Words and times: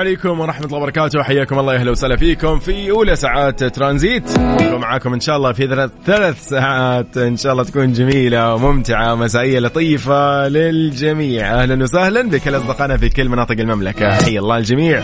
عليكم 0.00 0.40
ورحمة 0.40 0.66
الله 0.66 0.78
وبركاته. 0.78 1.22
حياكم 1.22 1.58
الله 1.58 1.74
أهلا 1.74 1.90
وسهلا 1.90 2.16
فيكم 2.16 2.58
في 2.58 2.90
أولى 2.90 3.16
ساعات 3.16 3.64
ترانزيت. 3.64 4.38
ومعاكم 4.72 5.12
إن 5.14 5.20
شاء 5.20 5.36
الله 5.36 5.52
في 5.52 5.90
ثلاث, 6.06 6.48
ساعات. 6.48 7.16
إن 7.16 7.36
شاء 7.36 7.52
الله 7.52 7.64
تكون 7.64 7.92
جميلة 7.92 8.54
وممتعة 8.54 9.14
مسائية 9.14 9.58
لطيفة 9.58 10.48
للجميع. 10.48 11.62
أهلا 11.62 11.82
وسهلا 11.82 12.22
بكل 12.22 12.56
أصدقائنا 12.56 12.96
في 12.96 13.08
كل 13.08 13.28
مناطق 13.28 13.60
المملكة. 13.60 14.12
حي 14.12 14.38
الله 14.38 14.56
الجميع. 14.56 15.02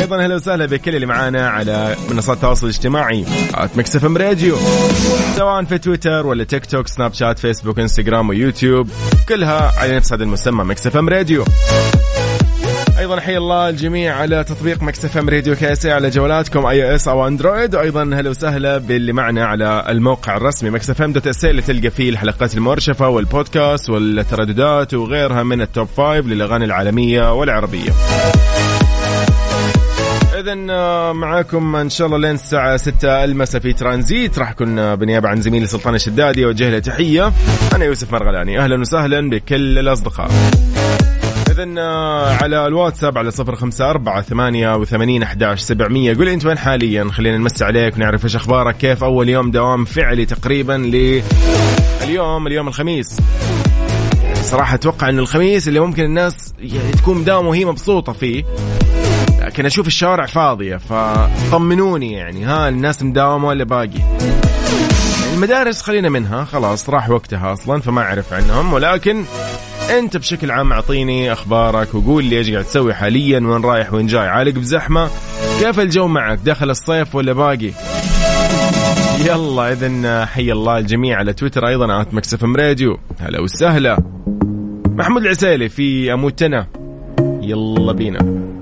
أيضا 0.00 0.24
أهلا 0.24 0.34
وسهلا 0.34 0.66
بكل 0.66 0.94
اللي 0.94 1.06
معانا 1.06 1.48
على 1.48 1.96
منصات 2.10 2.36
التواصل 2.36 2.66
الاجتماعي. 2.66 3.24
Mix 3.76 3.96
FM 3.96 4.16
Radio. 4.16 4.56
سواء 5.36 5.64
في 5.64 5.78
تويتر 5.78 6.26
ولا 6.26 6.44
تيك 6.44 6.66
توك 6.66 6.88
سناب 6.88 7.14
شات 7.14 7.38
فيسبوك 7.38 7.78
إنستغرام 7.78 8.28
ويوتيوب. 8.28 8.88
كلها 9.28 9.72
على 9.78 9.96
نفس 9.96 10.12
هذا 10.12 10.24
المسمى 10.24 10.64
Mix 10.64 10.86
FM 10.86 11.08
Radio. 11.08 11.44
أيضا 13.04 13.20
حي 13.20 13.36
الله 13.36 13.68
الجميع 13.68 14.16
على 14.16 14.44
تطبيق 14.44 14.82
Mix 14.82 15.16
FM 15.16 15.28
Radio 15.28 15.56
KSA 15.56 15.92
على 15.92 16.10
جوالاتكم 16.10 16.66
iOS 16.66 17.08
أو 17.08 17.26
أندرويد. 17.26 17.74
وأيضا 17.74 18.02
هلا 18.02 18.30
وسهلا 18.30 18.78
باللي 18.78 19.12
معنا 19.12 19.44
على 19.44 19.84
الموقع 19.88 20.36
الرسمي 20.36 20.70
Mix 20.70 20.90
FM 20.90 21.12
dot 21.12 21.26
SA 21.26 21.44
اللي 21.44 21.62
تلقى 21.62 21.90
فيه 21.90 22.10
الحلقات 22.10 22.54
المرشفة 22.54 23.08
والبودكاست 23.08 23.90
والترددات 23.90 24.94
وغيرها 24.94 25.42
من 25.42 25.60
ال 25.60 25.66
top 25.66 25.86
five 25.86 26.26
للأغاني 26.26 26.64
العالمية 26.64 27.34
والعربية. 27.34 27.90
اذا 30.38 30.56
آه، 30.70 31.12
معاكم 31.12 31.76
إن 31.76 31.90
شاء 31.90 32.06
الله 32.06 32.18
لين 32.18 32.34
الساعة 32.34 32.76
6 32.76 33.24
المساء 33.24 33.60
في 33.60 33.72
ترانزيت. 33.72 34.38
راح 34.38 34.50
أكون 34.50 34.78
آه، 34.78 34.94
بنيابة 34.94 35.28
عن 35.28 35.40
زميلي 35.40 35.66
سلطان 35.66 35.94
الشدادي. 35.94 36.44
أوجه 36.44 36.70
له 36.70 36.78
تحية. 36.78 37.32
أنا 37.74 37.84
يوسف 37.84 38.12
مرغلاني. 38.12 38.58
أهلا 38.58 38.80
وسهلا 38.80 39.30
بكل 39.30 39.78
الأصدقاء. 39.78 40.30
إذا 41.54 41.74
آه، 41.78 42.36
على 42.42 42.66
الواتساب 42.66 43.18
على 43.18 43.30
صفر 43.30 43.54
خمسة 43.54 43.90
أربعة 43.90 44.22
ثمانية 44.22 44.76
وثمانين 44.76 45.22
أحداش 45.22 45.60
سبعمية. 45.60 46.16
قول 46.16 46.28
أنت 46.28 46.46
وين 46.46 46.58
حاليا؟ 46.58 47.08
خلينا 47.10 47.38
نمسي 47.38 47.64
عليك 47.64 47.96
ونعرف 47.96 48.24
إيش 48.24 48.36
أخبارك 48.36 48.76
كيف 48.76 49.04
أول 49.04 49.28
يوم 49.28 49.50
دوام 49.50 49.84
فعلي 49.84 50.26
تقريبا 50.26 50.72
لليوم 50.72 52.46
اليوم 52.46 52.68
الخميس؟ 52.68 53.20
صراحة 54.42 54.74
أتوقع 54.74 55.08
أن 55.08 55.18
الخميس 55.18 55.68
اللي 55.68 55.80
ممكن 55.80 56.04
الناس 56.04 56.54
يعني 56.58 56.92
تكون 56.92 57.18
مداومة 57.18 57.48
وهي 57.48 57.64
مبسوطة 57.64 58.12
فيه 58.12 58.44
لكن 59.40 59.66
أشوف 59.66 59.86
الشوارع 59.86 60.26
فاضية 60.26 60.76
فطمنوني 60.76 62.12
يعني. 62.12 62.44
ها 62.44 62.68
الناس 62.68 63.02
مداومة 63.02 63.48
ولا 63.48 63.64
باقي؟ 63.64 64.00
المدارس 65.34 65.82
خلينا 65.82 66.08
منها 66.08 66.44
خلاص 66.44 66.90
راح 66.90 67.10
وقتها 67.10 67.52
أصلا 67.52 67.80
فما 67.80 68.02
أعرف 68.02 68.32
عنهم 68.32 68.72
ولكن 68.72 69.24
انت 69.90 70.16
بشكل 70.16 70.50
عام 70.50 70.72
اعطيني 70.72 71.32
أخبارك 71.32 71.94
وقول 71.94 72.24
لي 72.24 72.38
إيش 72.38 72.50
قاعد 72.50 72.64
تسوي 72.64 72.94
حاليا 72.94 73.40
وين 73.40 73.64
رايح 73.64 73.92
وين 73.92 74.06
جاي. 74.06 74.28
عالق 74.28 74.54
بزحمة. 74.54 75.10
كيف 75.60 75.80
الجو 75.80 76.06
معك؟ 76.06 76.38
داخل 76.44 76.70
الصيف 76.70 77.14
ولا 77.14 77.32
باقي؟ 77.32 77.70
يلا 79.26 79.72
اذا 79.72 80.24
حي 80.26 80.52
الله 80.52 80.78
الجميع 80.78 81.18
على 81.18 81.32
تويتر 81.32 81.68
أيضا 81.68 82.00
at 82.00 82.14
Mix 82.14 82.44
FM 82.44 82.56
Radio. 82.56 82.98
هلا 83.20 83.40
وسهلا. 83.40 83.98
محمود 84.86 85.22
العسيلي 85.22 85.68
في 85.68 86.12
أموتنا. 86.12 86.66
يلا 87.40 87.92
بينا. 87.92 88.53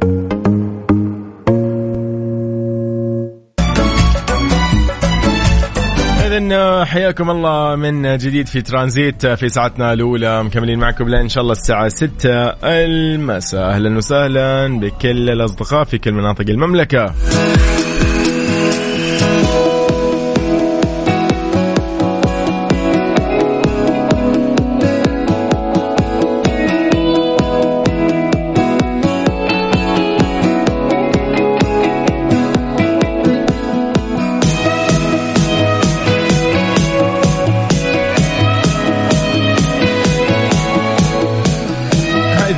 حياكم 6.84 7.31
الله 7.31 7.77
من 7.77 8.17
جديد 8.17 8.48
في 8.48 8.62
ترانزيت 8.62 9.27
في 9.27 9.48
ساعتنا 9.48 9.92
الأولى. 9.92 10.42
مكملين 10.45 10.78
معكم 10.78 11.14
إن 11.14 11.28
شاء 11.28 11.42
الله 11.42 11.53
الساعة 11.53 11.89
6 11.89 12.31
المساء. 12.64 13.70
أهلا 13.70 13.97
وسهلا 13.97 14.81
بكل 14.81 15.31
الأصدقاء 15.31 15.84
في 15.84 15.99
كل 15.99 16.12
مناطق 16.12 16.44
المملكة. 16.49 17.15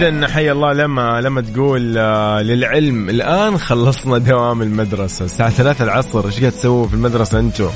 اذا 0.08 0.28
حي 0.28 0.52
الله 0.52 0.72
لما 0.72 1.20
لما 1.20 1.40
تقول 1.40 1.98
آه، 1.98 2.42
للعلم 2.42 3.10
الآن 3.10 3.58
خلصنا 3.58 4.18
دوام 4.18 4.62
المدرسة. 4.62 5.24
الساعة 5.24 5.50
3 5.50 5.84
العصر 5.84 6.26
إيش 6.26 6.40
قاعد 6.40 6.52
تسووا 6.52 6.86
في 6.86 6.94
المدرسة 6.94 7.38
أنتم 7.38 7.68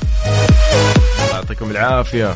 يعطيكم 1.32 1.70
العافية. 1.70 2.34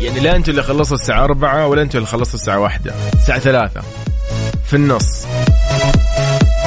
يعني 0.00 0.20
لا 0.20 0.36
أنتم 0.36 0.50
اللي 0.50 0.62
خلصوا 0.62 0.96
الساعة 0.96 1.24
4 1.24 1.66
ولا 1.66 1.82
أنتم 1.82 1.98
اللي 1.98 2.08
خلصوا 2.08 2.34
الساعة 2.34 2.58
1 2.58 2.92
الساعة 3.14 3.38
3 3.38 3.80
في 4.66 4.76
النص. 4.76 5.26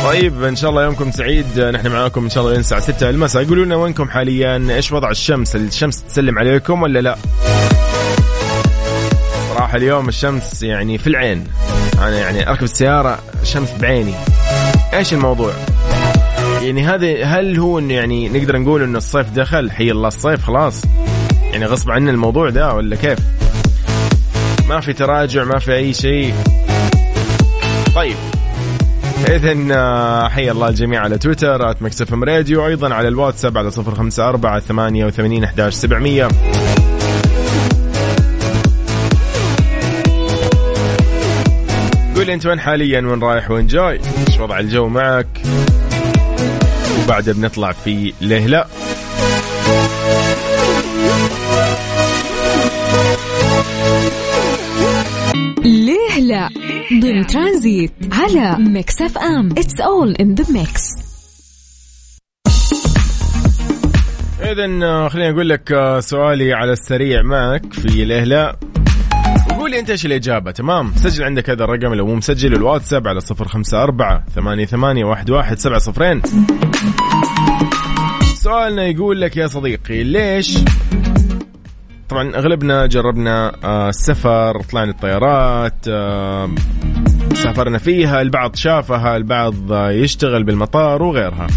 طيب 0.04 0.44
إن 0.44 0.56
شاء 0.56 0.70
الله 0.70 0.84
يومكم 0.84 1.12
سعيد. 1.12 1.60
نحن 1.60 1.88
معاكم 1.88 2.24
إن 2.24 2.30
شاء 2.30 2.42
الله 2.44 2.52
لين 2.52 2.60
الساعة 2.60 2.82
6 2.82 3.10
المساء 3.10 3.46
قولوا 3.46 3.66
لنا 3.66 3.76
وينكم 3.76 4.10
حاليا؟ 4.10 4.68
إيش 4.70 4.92
وضع 4.92 5.10
الشمس؟ 5.10 5.56
الشمس 5.56 6.04
تسلم 6.04 6.40
عليكم 6.40 6.82
ولا 6.82 7.00
لا؟ 7.00 7.16
اليوم 9.76 10.10
الشمس 10.10 10.64
يعني 10.64 10.98
في 10.98 11.08
العين. 11.08 11.48
أنا 11.98 12.20
يعني 12.20 12.50
أركب 12.50 12.64
السيارة 12.64 13.20
شمس 13.44 13.70
بعيني. 13.80 14.14
إيش 14.94 15.14
الموضوع؟ 15.14 15.52
يعني 16.62 16.86
هذا 16.86 17.24
هل 17.24 17.60
هو 17.60 17.80
إنه 17.80 17.94
يعني 17.94 18.30
نقدر 18.30 18.58
نقول 18.58 18.84
إنه 18.84 18.98
الصيف 18.98 19.30
دخل؟ 19.30 19.72
حي 19.72 19.92
الله 19.92 20.08
الصيف 20.08 20.44
خلاص. 20.44 20.82
يعني 21.52 21.66
غصب 21.66 21.92
عنا 21.92 22.12
الموضوع 22.12 22.50
ده 22.50 22.74
ولا 22.74 22.96
كيف؟ 22.96 23.20
ما 24.70 24.80
في 24.80 24.94
تراجع 24.94 25.44
ما 25.44 25.60
في 25.60 25.76
أي 25.76 25.94
شيء. 25.94 26.34
طيب. 27.96 28.16
اذا 29.28 29.56
آه، 29.72 30.28
حي 30.30 30.52
الله 30.52 30.70
الجميع 30.70 31.02
على 31.02 31.18
تويتر 31.18 31.72
آت 31.72 31.82
مكسف 31.82 32.14
راديو 32.14 32.68
أيضا 32.68 32.94
على 32.94 33.08
الواتساب 33.08 33.58
على 33.58 33.72
054 33.78 34.60
88 34.60 35.44
11 35.44 35.72
700 35.78 36.30
انت 42.36 42.46
وين 42.46 42.60
حاليا؟ 42.60 43.02
وين 43.02 43.20
رايح؟ 43.24 43.52
وين 43.52 43.68
جاي؟ 43.68 44.00
إيش 44.28 44.40
وضع 44.40 44.60
الجو 44.60 44.88
معك؟ 44.88 45.28
وبعدها 47.04 47.34
بنطلع 47.34 47.72
في 47.72 48.14
ليه 48.22 48.48
لا 48.48 48.68
ليه 55.64 56.20
لا 56.20 56.50
ضمن 57.02 57.28
ترانزيت 57.28 57.92
على 58.12 58.58
Mix 58.60 59.02
FM. 59.02 59.52
It's 59.52 59.82
all 59.82 60.16
in 60.16 60.36
the 60.36 60.54
mix 60.54 60.90
اذا 64.42 65.08
خليني 65.08 65.30
أقول 65.30 65.50
لك 65.50 65.72
آه، 65.72 66.00
سؤالي 66.00 66.54
على 66.54 66.72
السريع 66.72 67.22
معك 67.22 67.74
في 67.74 68.06
ليه 68.06 68.24
لا 68.24 68.56
قول 69.66 69.72
لي 69.72 69.80
انت 69.80 69.90
إيش 69.90 70.06
الإجابة 70.06 70.52
تمام؟ 70.52 70.92
سجل 70.96 71.24
عندك 71.24 71.50
هذا 71.50 71.64
الرقم 71.64 71.94
لو 71.94 72.08
مو 72.08 72.16
مسجل 72.16 72.54
الواتساب 72.54 73.08
على 73.08 73.20
صفر 73.20 73.48
خمسة 73.48 73.84
أربعة 73.84 74.24
ثمانية, 74.36 74.66
ثمانية 74.66 75.06
واحد, 75.06 75.30
واحد 75.30 75.58
سبعة 75.58 75.80
صفرين. 75.80 76.22
سؤالنا 78.36 78.86
يقول 78.86 79.22
لك 79.22 79.38
يا 79.38 79.48
صديقي 79.48 80.04
ليش؟ 80.04 80.58
طبعا 82.10 82.36
اغلبنا 82.36 82.86
جربنا 82.86 83.52
آه، 83.64 83.90
السفر 83.90 84.62
طلعنا 84.62 84.92
الطيارات 84.92 85.88
آه، 85.90 86.56
سافرنا 87.34 87.78
فيها 87.78 88.22
البعض 88.22 88.56
شافها 88.56 89.18
البعض 89.18 89.74
يشتغل 89.74 90.44
بالمطار 90.44 91.04
وغيرها. 91.04 91.48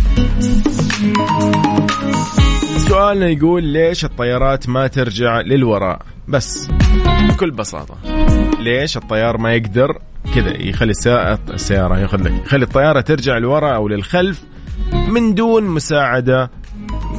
سؤالنا 2.88 3.28
يقول 3.28 3.64
ليش 3.64 4.04
الطيارات 4.04 4.68
ما 4.68 4.86
ترجع 4.86 5.40
للوراء؟ 5.40 6.02
بس. 6.28 6.68
بكل 7.28 7.50
بساطة. 7.50 7.98
ليش 8.60 8.96
الطيار 8.96 9.38
ما 9.38 9.52
يقدر 9.52 9.98
كذا؟ 10.34 10.62
يخلي 10.62 10.92
السيارة 11.50 11.98
ياخذ 11.98 12.22
لك 12.22 12.32
يخلي 12.46 12.64
الطيارة 12.64 13.00
ترجع 13.00 13.38
لورا 13.38 13.76
أو 13.76 13.88
للخلف 13.88 14.42
من 15.08 15.34
دون 15.34 15.62
مساعدة 15.64 16.50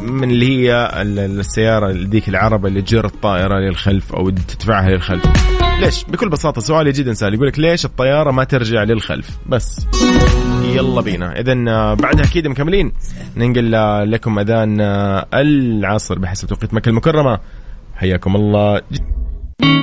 من 0.02 0.30
اللي 0.32 0.70
هي 0.70 0.92
السيارة 1.04 1.92
ذيك 1.92 2.30
العربة 2.30 2.68
اللي 2.68 2.82
تجر 2.82 3.06
الطائرة 3.06 3.60
للخلف 3.60 4.14
أو 4.14 4.30
تدفعها 4.30 4.90
للخلف. 4.90 5.24
ليش؟ 5.80 6.04
بكل 6.04 6.30
بساطة 6.30 6.62
سؤالي 6.62 6.92
جدا 6.92 7.14
سهل 7.14 7.34
يقول 7.34 7.48
لك 7.48 7.60
ليش 7.60 7.86
الطيارة 7.86 8.32
ما 8.32 8.44
ترجع 8.44 8.84
للخلف؟ 8.84 9.30
بس. 9.46 9.88
يلا 10.76 11.02
بينا. 11.02 11.40
اذا 11.40 11.54
بعدها 11.94 12.26
أكيد 12.26 12.48
مكملين. 12.48 12.92
ننقل 13.38 13.72
لكم 14.12 14.40
أذان 14.40 14.82
العصر 15.34 16.20
بحسب 16.20 16.48
توقيت 16.48 16.74
مكة 16.74 16.90
المكرمة. 16.90 17.40
حياكم 17.96 18.36
الله. 18.36 18.82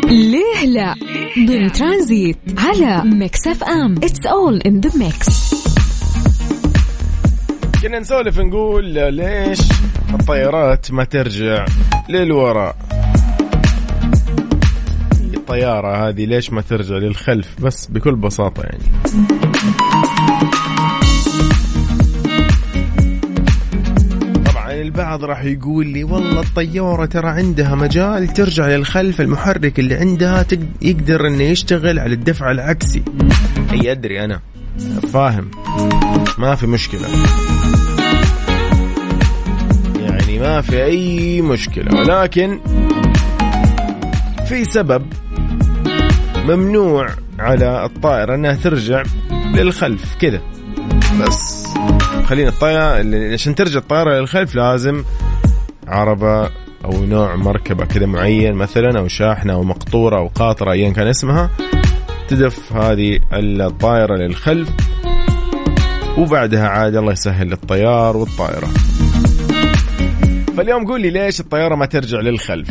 ليه 0.05 0.67
لا؟ 0.67 0.95
ضمن 1.47 1.73
ترانزيت 1.73 2.39
على 2.59 3.03
Mix 3.05 3.47
FM. 3.47 3.95
It's 3.97 4.27
all 4.27 4.61
in 4.61 4.81
the 4.81 4.99
mix 4.99 5.55
كنا 7.83 7.99
نسولف 7.99 8.39
نقول 8.39 8.85
ليش 9.15 9.59
الطيارات 10.15 10.93
ما 10.93 11.05
ترجع 11.05 11.65
للوراء؟ 12.09 12.77
الطيارة 15.35 16.09
هذه 16.09 16.25
ليش 16.25 16.53
ما 16.53 16.61
ترجع 16.61 16.95
للخلف؟ 16.95 17.61
بس 17.61 17.87
بكل 17.87 18.15
بساطة 18.17 18.63
يعني. 18.63 18.85
البعض 24.97 25.25
راح 25.25 25.45
يقول 25.45 25.87
لي 25.87 26.05
والله 26.05 26.41
الطيارة 26.41 27.05
ترى 27.05 27.29
عندها 27.29 27.75
مجال 27.75 28.29
ترجع 28.29 28.69
للخلف 28.69 29.21
المحرك 29.21 29.79
اللي 29.79 29.95
عندها 29.95 30.47
يقدر 30.83 31.27
إنه 31.27 31.43
يشتغل 31.43 31.99
على 31.99 32.15
الدفع 32.15 32.51
العكسي. 32.51 33.03
أي 33.73 33.93
أدري 33.93 34.25
أنا. 34.25 34.41
فاهم. 35.13 35.51
ما 36.39 36.55
في 36.55 36.67
مشكلة. 36.67 37.09
يعني 39.97 40.39
ما 40.39 40.61
في 40.61 40.85
أي 40.85 41.41
مشكلة. 41.43 42.01
ولكن 42.01 42.61
في 44.49 44.65
سبب 44.65 45.07
ممنوع 46.37 47.09
على 47.39 47.85
الطائرة 47.85 48.35
أنها 48.35 48.55
ترجع 48.55 49.03
للخلف 49.55 50.15
كذا. 50.21 50.41
بس 51.21 51.66
خلينا 52.27 52.49
الطائرة 52.49 53.05
عشان 53.33 53.55
ترجع 53.55 53.79
الطائرة 53.79 54.21
للخلف 54.21 54.55
لازم 54.55 55.05
عربة 55.87 56.51
أو 56.85 57.05
نوع 57.05 57.37
مركبة 57.37 57.85
كذا 57.85 58.07
معين 58.07 58.55
مثلا 58.55 58.99
أو 58.99 59.09
شاحنة 59.09 59.53
أو 59.53 59.63
مقطورة 59.63 60.19
أو 60.19 60.27
قاطرة 60.27 60.73
أيا 60.73 60.91
كان 60.91 61.07
اسمها 61.07 61.51
تدف 62.29 62.73
هذه 62.73 63.21
الطائرة 63.33 64.17
للخلف 64.17 64.69
وبعدها 66.19 66.69
عاد 66.69 66.97
الله 66.97 67.13
يسهل 67.13 67.47
للطيار 67.47 68.17
والطائرة 68.17 68.69
فاليوم 70.57 70.87
قول 70.87 71.01
لي 71.01 71.11
ليش 71.11 71.41
الطيارة 71.41 71.75
ما 71.75 71.87
ترجع 71.87 72.21
للخلف؟ 72.21 72.69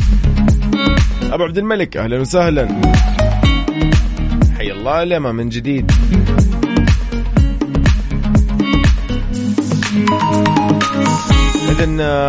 أبو 1.32 1.44
عبد 1.44 1.58
الملك 1.58 1.96
أهلا 1.96 2.20
وسهلا. 2.20 2.68
حي 4.58 4.72
الله 4.72 5.04
لما 5.04 5.32
من 5.32 5.48
جديد. 5.48 5.92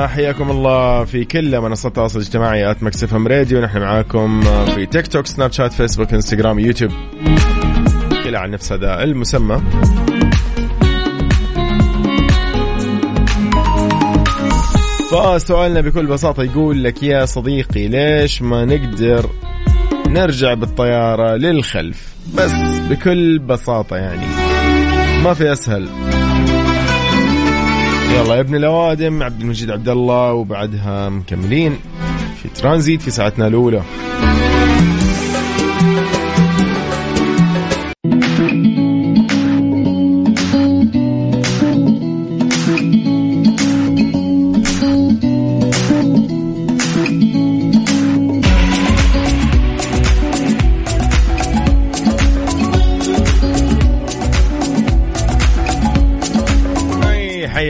حياكم 0.08 0.52
الله 0.52 1.06
في 1.06 1.26
كل 1.26 1.62
منصات 1.62 1.86
التواصل 1.92 2.20
الاجتماعي 2.20 2.72
at 2.72 2.84
Mix 2.84 3.16
FM 3.16 3.28
Radio. 3.28 3.62
نحن 3.62 3.78
معاكم 3.78 4.42
في 4.66 4.86
تيك 4.86 5.08
توك 5.08 5.28
سناب 5.28 5.52
شات 5.52 5.74
فيسبوك 5.74 6.14
انستغرام 6.14 6.60
يوتيوب 6.60 6.92
كلها 8.24 8.40
على 8.40 8.52
نفس 8.52 8.72
هذا 8.72 9.04
المسمى. 9.04 9.62
فسؤالنا 15.12 15.82
بكل 15.82 16.06
بساطة 16.06 16.44
يقول 16.44 16.84
لك 16.84 17.04
يا 17.04 17.26
صديقي 17.26 17.88
ليش 17.88 18.42
ما 18.42 18.66
نقدر 18.66 19.30
نرجع 20.08 20.54
بالطيارة 20.54 21.36
للخلف؟ 21.36 22.16
بس 22.36 22.52
بكل 22.90 23.40
بساطة 23.40 23.96
يعني 23.98 24.28
ما 25.24 25.34
في 25.34 25.52
أسهل. 25.52 25.88
يلا 28.16 28.36
يا 28.36 28.40
ابن 28.40 28.56
الأوادم 28.56 29.24
عبد 29.24 29.42
المجيد 29.42 29.72
عبد 29.72 29.90
الله 29.90 30.34
وبعدها 30.34 31.10
مكملين 31.10 31.80
في 32.44 32.50
ترانزيت 32.50 33.02
في 33.02 33.12
ساعتنا 33.12 33.48
الأولى. 33.48 33.82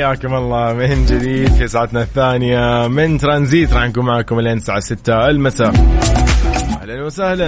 حياكم 0.07 0.35
الله 0.35 0.73
من 0.73 1.05
جديد 1.05 1.51
في 1.51 1.67
ساعتنا 1.67 2.01
الثانية 2.01 2.87
من 2.87 3.17
ترانزيت. 3.17 3.73
راح 3.73 3.83
نكون 3.83 4.05
معكم 4.05 4.39
لين 4.39 4.57
الساعة 4.57 4.79
6 4.79 5.29
المساء. 5.29 5.73
أهلا 6.81 7.03
وسهلا. 7.03 7.47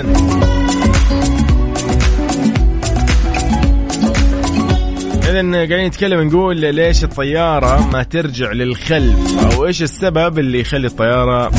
إذا 5.24 5.42
قاعدين 5.54 5.86
نتكلم 5.88 6.28
نقول 6.28 6.76
ليش 6.76 7.04
الطيارة 7.04 7.90
ما 7.94 8.04
ترجع 8.04 8.52
للخلف؟ 8.52 9.56
أو 9.56 9.66
إيش 9.66 9.82
السبب 9.82 10.40
اللي 10.40 10.60
يخلي 10.60 10.88
الطيارة 10.88 11.52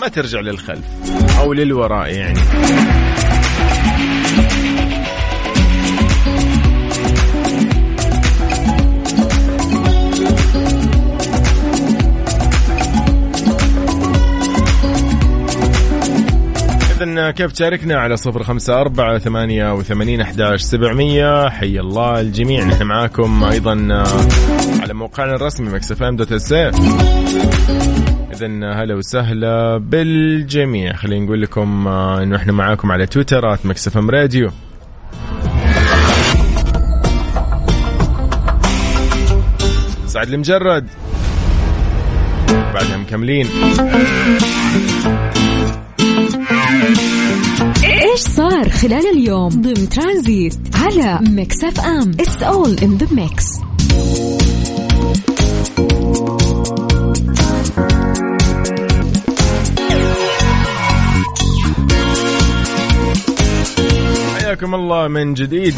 ما 0.00 0.08
ترجع 0.08 0.40
للخلف؟ 0.40 0.84
أو 1.40 1.52
للوراء 1.52 2.08
يعني. 2.08 2.38
إذا 17.02 17.30
كيف 17.30 17.52
تشاركنا 17.52 17.98
على 17.98 18.16
صفر 18.16 18.42
خمسة 18.42 18.80
أربعة 18.80 19.18
ثمانية 19.18 19.74
وثمانين 19.74 20.20
أحداش 20.20 20.60
سبعمية. 20.60 21.48
حي 21.48 21.80
الله 21.80 22.20
الجميع. 22.20 22.64
نحن 22.64 22.82
معاكم 22.82 23.44
أيضا 23.44 24.04
على 24.80 24.94
موقعنا 24.94 25.34
الرسمي 25.34 25.70
Mix 25.70 25.98
FM 25.98 26.16
dot 26.16 26.32
إذا 28.32 28.46
هلا 28.82 28.94
وسهلا 28.94 29.78
بالجميع. 29.78 30.92
خلينا 30.92 31.24
نقول 31.24 31.42
لكم 31.42 31.88
إنه 31.88 32.36
إحنا 32.36 32.52
معاكم 32.52 32.92
على 32.92 33.06
تويتر 33.06 33.54
at 33.54 33.66
Mix 33.66 33.92
FM 33.92 34.10
Radio. 34.10 34.50
سعد 40.06 40.28
المجرد. 40.28 40.86
بعدها 42.74 42.96
مكملين 42.96 43.46
خلال 48.82 49.06
اليوم 49.06 49.48
ضمن 49.48 49.88
ترانزيت 49.88 50.54
على 50.74 51.18
Mix 51.30 51.64
FM 51.64 52.10
It's 52.20 52.42
all 52.42 52.78
in 52.78 52.96
the 52.96 53.06
mix 53.14 53.44
حياكم 64.34 64.74
الله 64.74 65.08
من 65.08 65.34
جديد. 65.34 65.74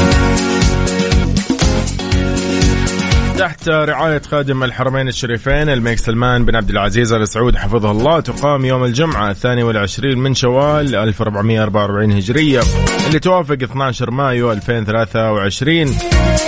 تحت 3.41 3.69
رعاية 3.69 4.19
خادم 4.19 4.65
الحرمين 4.65 5.09
الشريفين 5.09 5.69
الملك 5.69 5.99
سلمان 5.99 6.45
بن 6.45 6.57
عبد 6.57 6.71
العزيز 6.71 7.13
آل 7.13 7.29
سعود 7.29 7.57
حفظه 7.57 7.91
الله. 7.91 8.21
تقام 8.21 8.65
يوم 8.65 8.85
الجمعة 8.85 9.31
الثاني 9.31 9.63
والعشرين 9.63 10.19
من 10.19 10.35
شوال 10.35 10.95
1444 10.95 12.13
هجرية 12.13 12.61
اللي 13.07 13.19
توافق 13.19 13.63
12 13.63 14.11
مايو 14.11 14.53
2023 14.53 15.95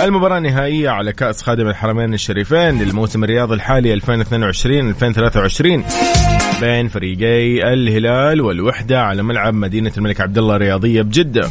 المباراة 0.03 0.37
النهائية 0.37 0.89
على 0.89 1.13
كأس 1.13 1.41
خادم 1.41 1.67
الحرمين 1.67 2.13
الشريفين 2.13 2.83
للموسم 2.83 3.23
الرياضي 3.23 3.53
الحالي 3.53 3.99
2022-2023 3.99 4.01
بين 6.61 6.87
فريقي 6.87 7.73
الهلال 7.73 8.41
والوحدة 8.41 9.01
على 9.01 9.23
ملعب 9.23 9.53
مدينة 9.53 9.91
الملك 9.97 10.21
عبد 10.21 10.37
الله 10.37 10.55
الرياضية 10.55 11.01
بجدة. 11.01 11.49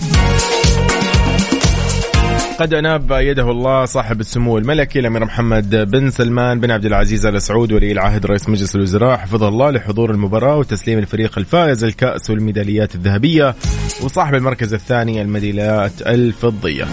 قد 2.58 2.74
أناب 2.74 3.10
يده 3.12 3.50
الله 3.50 3.84
صاحب 3.84 4.20
السمو 4.20 4.58
الملكي 4.58 4.98
الأمير 4.98 5.24
محمد 5.24 5.90
بن 5.90 6.10
سلمان 6.10 6.60
بن 6.60 6.70
عبد 6.70 6.84
العزيز 6.84 7.26
آل 7.26 7.42
سعود 7.42 7.72
ولي 7.72 7.92
العهد 7.92 8.26
رئيس 8.26 8.48
مجلس 8.48 8.76
الوزراء 8.76 9.16
حفظه 9.16 9.48
الله 9.48 9.70
لحضور 9.70 10.10
المباراة 10.10 10.56
وتسليم 10.56 10.98
الفريق 10.98 11.38
الفائز 11.38 11.84
الكأس 11.84 12.30
والميداليات 12.30 12.94
الذهبية 12.94 13.54
وصاحب 14.02 14.34
المركز 14.34 14.74
الثاني 14.74 15.22
الميداليات 15.22 16.02
الفضية. 16.02 16.84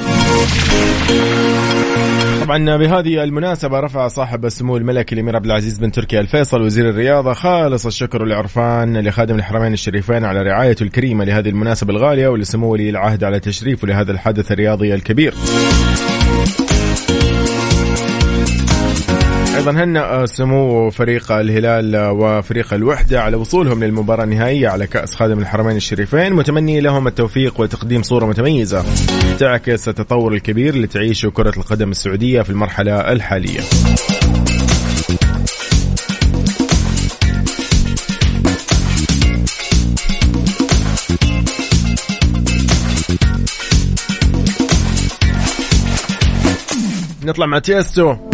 طبعا 2.50 2.78
بهذه 2.78 3.24
المناسبة 3.24 3.80
رفع 3.80 4.08
صاحب 4.08 4.46
السمو 4.46 4.78
الملكي 4.78 5.16
الأمير 5.16 5.36
عبد 5.36 5.46
العزيز 5.46 5.78
بن 5.80 5.92
تركي 5.92 6.20
الفيصل 6.20 6.62
وزير 6.62 6.90
الرياضة 6.90 7.34
خالص 7.34 7.86
الشكر 7.86 8.22
والعرفان 8.22 8.98
لخادم 8.98 9.36
الحرمين 9.36 9.74
الشريفين 9.74 10.26
على 10.26 10.42
رعايته 10.42 10.84
الكريمة 10.84 11.26
لهذه 11.26 11.50
المناسبة 11.50 11.94
الغالية 11.94 12.28
ولسمو 12.28 12.72
ولي 12.72 12.90
العهد 12.90 13.24
على 13.24 13.40
تشريفه 13.40 13.88
لهذا 13.88 14.12
الحدث 14.12 14.52
الرياضي 14.52 14.94
الكبير. 14.94 15.34
أيضا 19.60 19.72
هنأ 19.72 20.26
سمو 20.26 20.90
فريق 20.90 21.32
الهلال 21.32 21.96
وفريق 21.96 22.74
الوحدة 22.74 23.22
على 23.22 23.38
وصولهم 23.38 23.84
للمباراة 23.84 24.24
النهائية 24.24 24.70
على 24.70 24.88
كأس 24.88 25.16
خادم 25.16 25.40
الحرمين 25.40 25.76
الشريفين. 25.76 26.34
متمني 26.34 26.82
لهم 26.82 27.08
التوفيق 27.08 27.62
وتقديم 27.62 28.04
صورة 28.04 28.26
متميزة 28.26 28.86
تعكس 29.40 29.90
التطور 29.90 30.34
الكبير 30.34 30.74
اللي 30.74 30.88
تعيشه 30.88 31.30
كرة 31.30 31.54
القدم 31.58 31.92
السعودية 31.92 32.42
في 32.42 32.50
المرحلة 32.50 33.12
الحالية. 33.12 33.60
نطلع 47.24 47.46
مع 47.46 47.60
تيستو 47.60 48.29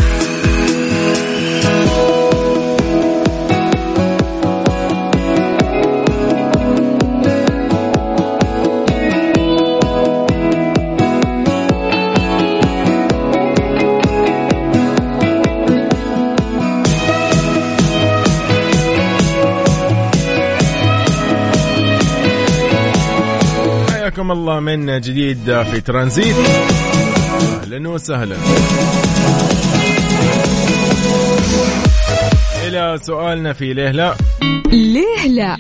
حياكم 24.16 24.32
الله 24.32 24.60
من 24.60 25.02
جديد 25.02 25.64
في 25.72 25.82
ترانزيت. 25.82 26.36
أهلا 27.64 27.90
وسهلا. 27.90 28.36
إلى 32.76 32.98
سؤالنا 32.98 33.54
في 33.54 33.74
ليه 33.74 33.92
لا. 33.92 34.16
ليه 34.72 35.28
لا؟ 35.28 35.58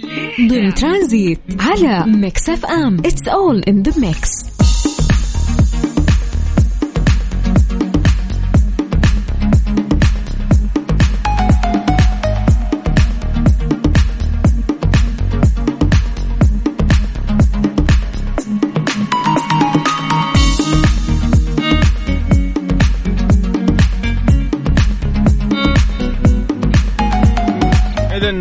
ضمن 0.49 0.73
ترانزيت 0.73 1.39
على 1.59 2.03
Mix 2.07 2.49
FM. 2.49 2.97
It's 3.05 3.27
all 3.27 3.63
in 3.67 3.83
the 3.83 3.99
mix 4.07 4.44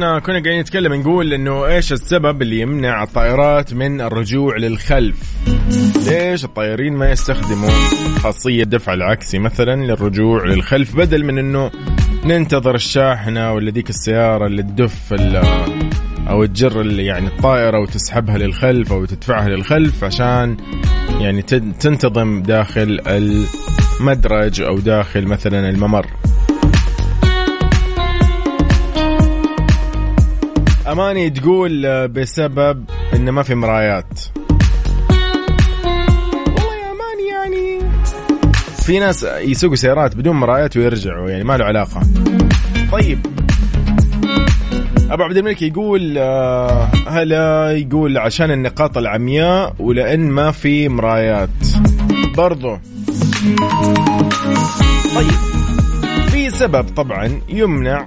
كنا 0.05 0.21
قاعدين 0.21 0.61
نتكلم 0.61 0.95
نقول 0.95 1.33
إنه 1.33 1.67
إيش 1.67 1.93
السبب 1.93 2.43
اللي 2.43 2.61
يمنع 2.61 3.03
الطائرات 3.03 3.75
من 3.75 4.01
الرجوع 4.01 4.57
للخلف؟ 4.57 5.17
ليش 6.07 6.45
الطيارين 6.45 6.93
ما 6.93 7.11
يستخدموا 7.11 7.71
خاصية 8.19 8.65
دفع 8.65 8.95
العكسي 8.95 9.39
مثلا 9.39 9.85
للرجوع 9.85 10.45
للخلف 10.45 10.97
بدل 10.97 11.25
من 11.25 11.39
إنه 11.39 11.71
ننتظر 12.25 12.75
الشاحنة 12.75 13.53
ولا 13.53 13.71
ذيك 13.71 13.91
السيارة 13.91 14.47
اللي 14.47 14.63
تدف 14.63 15.13
أو 16.29 16.45
تجر 16.45 17.01
يعني 17.01 17.27
الطائرة 17.27 17.81
وتسحبها 17.81 18.39
للخلف 18.39 18.93
أو 18.93 19.05
تدفعها 19.05 19.49
للخلف 19.49 20.05
عشان 20.05 20.57
يعني 21.21 21.43
تنتظم 21.81 22.43
داخل 22.43 23.01
المدرج 23.07 24.61
أو 24.61 24.79
داخل 24.79 25.27
مثلا 25.27 25.71
الممر. 25.71 26.07
أماني 30.93 31.31
تقول 31.31 31.87
آه، 31.87 32.07
بسبب 32.07 32.85
انه 33.15 33.31
ما 33.31 33.43
في 33.43 33.55
مرايات. 33.55 34.21
والله 36.47 36.75
يا 36.77 36.91
أماني 36.91 37.29
يعني 37.33 37.81
في 38.83 38.99
ناس 38.99 39.23
يسوقوا 39.23 39.77
سيارات 39.77 40.17
بدون 40.17 40.37
مرايات 40.37 40.77
ويرجعوا 40.77 41.31
يعني 41.31 41.45
ما 41.45 41.57
له 41.57 41.65
علاقة. 41.65 42.01
طيب. 42.93 43.27
أبو 45.11 45.23
عبد 45.23 45.37
الملك 45.37 45.63
يقول 45.63 46.19
آه، 46.19 46.89
هلا 47.09 47.73
يقول 47.73 48.19
عشان 48.19 48.51
النقاط 48.51 48.99
العمياء 48.99 49.75
ولأن 49.79 50.21
ما 50.31 50.51
في 50.51 50.89
مرايات. 50.89 51.51
برضو. 52.37 52.79
طيب. 55.15 55.31
في 56.29 56.51
سبب 56.51 56.89
طبعا 56.97 57.41
يمنع 57.49 58.07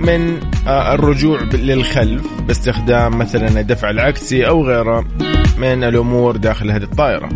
من 0.00 0.40
آه، 0.66 0.94
الرجوع 0.94 1.42
للخلف 1.42 2.26
باستخدام 2.46 3.18
مثلا 3.18 3.60
الدفع 3.60 3.90
العكسي 3.90 4.48
أو 4.48 4.64
غيره 4.64 5.04
من 5.58 5.84
الأمور 5.84 6.36
داخل 6.36 6.70
هذه 6.70 6.82
الطائرة. 6.82 7.28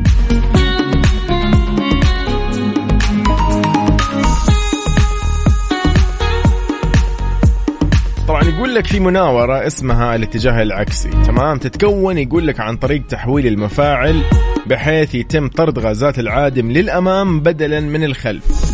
طبعا 8.28 8.42
يقول 8.44 8.74
لك 8.74 8.86
في 8.86 9.00
مناورة 9.00 9.66
اسمها 9.66 10.14
الاتجاه 10.16 10.62
العكسي 10.62 11.08
تمام 11.08 11.58
تتكون 11.58 12.18
يقول 12.18 12.46
لك 12.46 12.60
عن 12.60 12.76
طريق 12.76 13.06
تحويل 13.06 13.46
المفاعل 13.46 14.22
بحيث 14.66 15.14
يتم 15.14 15.48
طرد 15.48 15.78
غازات 15.78 16.18
العادم 16.18 16.72
للأمام 16.72 17.40
بدلا 17.40 17.80
من 17.80 18.04
الخلف 18.04 18.67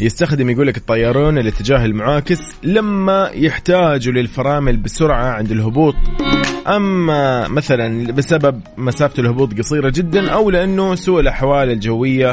يستخدم 0.00 0.50
يقول 0.50 0.66
لك 0.66 0.76
الطيارون 0.76 1.38
الاتجاه 1.38 1.84
المعاكس 1.84 2.38
لما 2.62 3.30
يحتاجوا 3.34 4.12
للفرامل 4.12 4.76
بسرعة 4.76 5.26
عند 5.26 5.50
الهبوط. 5.50 5.94
أما 6.66 7.48
مثلا 7.48 8.12
بسبب 8.12 8.60
مسافة 8.76 9.22
الهبوط 9.22 9.58
قصيرة 9.58 9.88
جدا 9.88 10.30
أو 10.30 10.50
لأنه 10.50 10.94
سوء 10.94 11.20
الأحوال 11.20 11.70
الجوية 11.70 12.32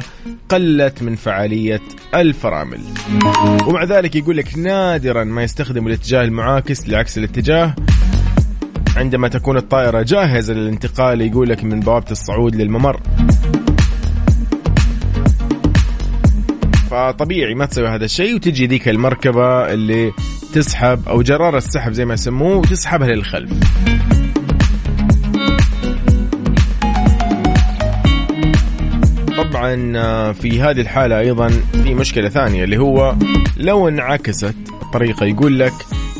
قلت 0.49 1.03
من 1.03 1.15
فعالية 1.15 1.81
الفرامل. 2.15 2.79
ومع 3.67 3.83
ذلك 3.83 4.15
يقول 4.15 4.37
لك 4.37 4.57
نادرا 4.57 5.23
ما 5.23 5.43
يستخدم 5.43 5.87
الاتجاه 5.87 6.21
المعاكس 6.21 6.89
لعكس 6.89 7.17
الاتجاه. 7.17 7.75
عندما 8.95 9.27
تكون 9.27 9.57
الطائرة 9.57 10.01
جاهزة 10.01 10.53
للانتقال 10.53 11.21
يقول 11.21 11.49
لك 11.49 11.63
من 11.63 11.79
بوابة 11.79 12.11
الصعود 12.11 12.55
للممر. 12.55 12.99
فطبيعي 16.95 17.55
ما 17.55 17.65
تسوي 17.65 17.87
هذا 17.87 18.05
الشيء 18.05 18.35
وتجي 18.35 18.67
ذيك 18.67 18.89
المركبة 18.89 19.73
اللي 19.73 20.11
تسحب 20.53 21.09
أو 21.09 21.21
جرار 21.21 21.57
السحب 21.57 21.91
زي 21.91 22.05
ما 22.05 22.13
يسموه 22.13 22.57
وتسحبها 22.57 23.07
للخلف. 23.07 23.51
طبعا 29.37 29.93
آه، 29.97 30.31
في 30.31 30.61
هذه 30.61 30.81
الحالة 30.81 31.19
أيضا 31.19 31.49
في 31.83 31.93
مشكلة 31.93 32.29
ثانية 32.29 32.63
اللي 32.63 32.77
هو 32.77 33.15
لو 33.57 33.87
انعكست 33.87 34.55
الطريقة 34.83 35.25
يقول 35.25 35.59
لك 35.59 35.73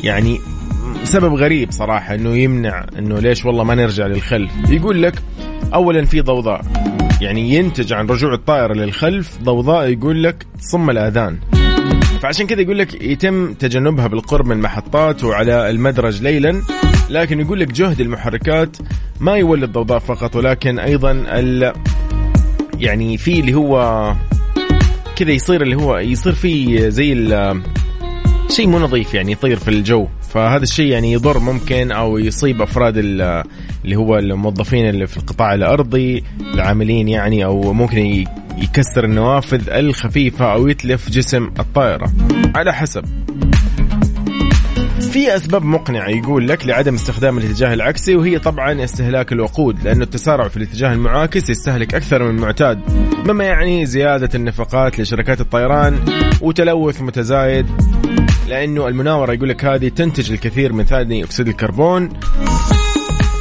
يعني 0.04 0.38
سبب 1.04 1.34
غريب 1.34 1.70
صراحة 1.70 2.14
إنه 2.14 2.36
يمنع 2.36 2.86
إنه 2.98 3.18
ليش 3.18 3.44
والله 3.44 3.64
ما 3.64 3.74
نرجع 3.74 4.06
للخلف. 4.06 4.50
يقول 4.68 5.02
لك 5.02 5.22
اولا 5.74 6.04
في 6.04 6.20
ضوضاء. 6.20 6.60
يعني 7.20 7.54
ينتج 7.54 7.92
عن 7.92 8.06
رجوع 8.06 8.34
الطائرة 8.34 8.74
للخلف 8.74 9.38
ضوضاء 9.42 9.88
يقول 9.88 10.22
لك 10.22 10.46
تصم 10.60 10.90
الآذان. 10.90 11.38
فعشان 12.22 12.46
كذا 12.46 12.60
يقول 12.60 12.78
لك 12.78 13.02
يتم 13.02 13.52
تجنبها 13.54 14.06
بالقرب 14.06 14.46
من 14.46 14.56
المحطات 14.56 15.24
وعلى 15.24 15.70
المدرج 15.70 16.22
ليلا 16.22 16.62
لكن 17.10 17.40
يقول 17.40 17.60
لك 17.60 17.72
جهد 17.72 18.00
المحركات 18.00 18.76
ما 19.20 19.36
يولد 19.36 19.72
ضوضاء 19.72 19.98
فقط 19.98 20.36
ولكن 20.36 20.78
أيضا 20.78 21.24
ال 21.26 21.72
يعني 22.78 23.18
في 23.18 23.40
اللي 23.40 23.54
هو 23.54 24.14
كذا 25.16 25.30
يصير 25.30 25.62
اللي 25.62 25.76
هو 25.76 25.98
يصير 25.98 26.32
في 26.32 26.90
زي 26.90 27.14
شيء 28.50 28.66
مو 28.68 28.78
نظيف 28.78 29.14
يعني 29.14 29.32
يطير 29.32 29.56
في 29.56 29.68
الجو. 29.68 30.06
فهذا 30.34 30.62
الشيء 30.62 30.86
يعني 30.86 31.12
يضر 31.12 31.38
ممكن 31.38 31.92
أو 31.92 32.18
يصيب 32.18 32.62
أفراد 32.62 32.94
اللي 33.86 33.96
هو 33.96 34.18
الموظفين 34.18 34.88
اللي 34.88 35.06
في 35.06 35.16
القطاع 35.16 35.54
الأرضي 35.54 36.24
العاملين 36.54 37.08
يعني 37.08 37.44
أو 37.44 37.72
ممكن 37.72 38.24
يكسر 38.58 39.04
النوافذ 39.04 39.70
الخفيفة 39.70 40.52
أو 40.52 40.68
يتلف 40.68 41.10
جسم 41.10 41.50
الطائرة. 41.58 42.12
على 42.54 42.72
حسب. 42.72 43.04
في 45.00 45.36
أسباب 45.36 45.64
مقنعة 45.64 46.08
يقول 46.08 46.48
لك 46.48 46.66
لعدم 46.66 46.94
استخدام 46.94 47.38
الاتجاه 47.38 47.74
العكسي 47.74 48.16
وهي 48.16 48.38
طبعا 48.38 48.84
استهلاك 48.84 49.32
الوقود 49.32 49.82
لأنه 49.84 50.04
التسارع 50.04 50.48
في 50.48 50.56
الاتجاه 50.56 50.92
المعاكس 50.92 51.50
يستهلك 51.50 51.94
أكثر 51.94 52.22
من 52.22 52.30
المعتاد 52.30 52.78
مما 53.26 53.44
يعني 53.44 53.86
زيادة 53.86 54.28
النفقات 54.34 55.00
لشركات 55.00 55.40
الطيران 55.40 55.98
وتلوث 56.40 57.02
متزايد. 57.02 57.66
لأنه 58.48 58.88
المناورة 58.88 59.32
يقول 59.32 59.48
لك 59.48 59.64
هذه 59.64 59.88
تنتج 59.88 60.32
الكثير 60.32 60.72
من 60.72 60.84
ثاني 60.84 61.24
أكسيد 61.24 61.48
الكربون 61.48 62.08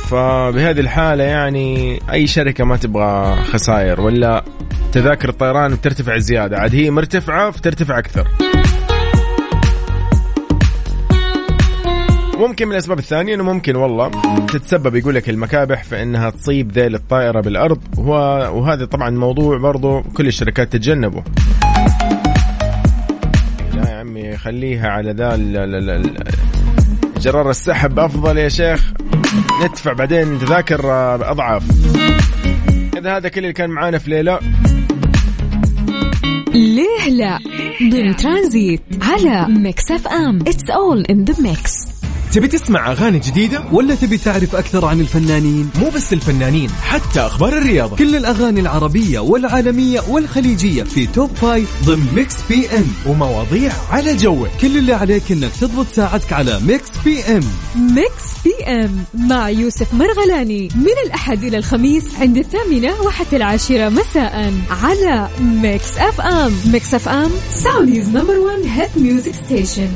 فبهذه 0.09 0.79
الحالة 0.79 1.23
يعني 1.23 1.99
أي 2.11 2.27
شركة 2.27 2.63
ما 2.63 2.77
تبغى 2.77 3.35
خسائر 3.35 4.01
ولا 4.01 4.43
تذاكر 4.91 5.29
الطيران 5.29 5.75
بترتفع 5.75 6.17
زيادة. 6.17 6.57
عاد 6.57 6.75
هي 6.75 6.91
مرتفعة 6.91 7.51
فترتفع 7.51 7.99
أكثر. 7.99 8.27
ممكن 12.39 12.65
من 12.65 12.71
الأسباب 12.71 12.99
الثانية 12.99 13.35
إنه 13.35 13.43
ممكن 13.43 13.75
والله 13.75 14.11
تتسبب 14.47 14.95
يقول 14.95 15.15
لك 15.15 15.29
المكابح 15.29 15.83
في 15.83 16.03
انها 16.03 16.29
تصيب 16.29 16.71
ذيل 16.71 16.95
الطائرة 16.95 17.41
بالأرض. 17.41 17.79
وهذا 17.97 18.85
طبعا 18.85 19.09
موضوع 19.09 19.57
برضو 19.57 20.01
كل 20.01 20.27
الشركات 20.27 20.73
تتجنبه. 20.73 21.23
لا 23.73 23.89
يا 23.89 23.95
عمي 23.95 24.37
خليها 24.37 24.87
على 24.87 25.11
ذا 25.11 25.35
جرار 27.25 27.49
السحب 27.49 27.99
أفضل 27.99 28.37
يا 28.37 28.49
شيخ. 28.49 28.93
ندفع 29.63 29.93
بعدين 29.93 30.39
تذاكر 30.39 30.79
أضعاف. 31.31 31.63
إذا 32.97 33.17
هذا 33.17 33.29
كل 33.29 33.41
اللي 33.41 33.53
كان 33.53 33.69
معانا 33.69 33.97
في 33.97 34.09
ليه 34.09 34.32
لا 34.32 34.39
ليه 36.53 37.09
لا؟ 37.09 37.39
ضمن 37.91 38.15
ترانزيت 38.15 38.81
على 39.01 39.47
Mix 39.49 39.91
FM. 39.91 40.39
It's 40.47 40.69
all 40.69 41.05
in 41.05 41.23
the 41.23 41.41
mix 41.41 41.94
تبي 42.35 42.47
تسمع 42.47 42.91
أغاني 42.91 43.19
جديدة؟ 43.19 43.63
ولا 43.71 43.95
تبي 43.95 44.17
تعرف 44.17 44.55
أكثر 44.55 44.85
عن 44.85 44.99
الفنانين؟ 44.99 45.69
مو 45.79 45.89
بس 45.89 46.13
الفنانين 46.13 46.69
حتى 46.69 47.19
أخبار 47.19 47.57
الرياضة. 47.57 47.95
كل 47.95 48.15
الأغاني 48.15 48.59
العربية 48.59 49.19
والعالمية 49.19 50.01
والخليجية 50.09 50.83
في 50.83 51.07
Top 51.07 51.35
Five 51.35 51.69
ضمن 51.85 52.07
Mix 52.15 52.35
PM 52.49 52.85
ومواضيع 53.07 53.71
على 53.89 54.15
جوك. 54.15 54.47
كل 54.61 54.77
اللي 54.77 54.93
عليك 54.93 55.31
إنك 55.31 55.51
تضبط 55.61 55.85
ساعتك 55.93 56.33
على 56.33 56.59
Mix 56.59 56.89
PM 57.05 57.43
Mix 57.75 58.43
PM 58.45 59.05
مع 59.13 59.49
يوسف 59.49 59.93
مرغلاني 59.93 60.69
من 60.75 61.05
الأحد 61.05 61.43
إلى 61.43 61.57
الخميس 61.57 62.03
عند 62.19 62.37
الثامنة 62.37 63.01
وحتى 63.01 63.35
العاشرة 63.35 63.89
مساء 63.89 64.53
على 64.69 65.29
Mix 65.41 65.97
FM 65.97 66.53
Mix 66.65 66.93
FM 66.93 67.31
Saudi's 67.51 68.09
number 68.09 68.37
1 68.37 68.61
hit 68.65 68.97
music 68.97 69.33
station 69.45 69.89